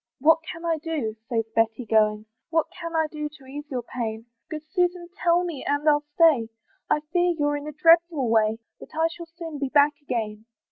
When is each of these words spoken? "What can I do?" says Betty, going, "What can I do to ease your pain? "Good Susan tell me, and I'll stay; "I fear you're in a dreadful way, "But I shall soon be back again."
"What 0.19 0.39
can 0.51 0.65
I 0.65 0.79
do?" 0.79 1.15
says 1.29 1.45
Betty, 1.55 1.85
going, 1.85 2.25
"What 2.49 2.65
can 2.73 2.95
I 2.95 3.05
do 3.11 3.29
to 3.29 3.45
ease 3.45 3.69
your 3.69 3.83
pain? 3.83 4.25
"Good 4.49 4.63
Susan 4.71 5.09
tell 5.15 5.43
me, 5.43 5.63
and 5.63 5.87
I'll 5.87 6.05
stay; 6.15 6.49
"I 6.89 7.01
fear 7.13 7.35
you're 7.37 7.55
in 7.55 7.67
a 7.67 7.71
dreadful 7.71 8.27
way, 8.27 8.57
"But 8.79 8.89
I 8.95 9.07
shall 9.15 9.27
soon 9.27 9.59
be 9.59 9.69
back 9.69 9.93
again." 10.01 10.45